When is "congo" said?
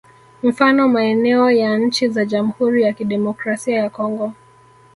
3.89-4.33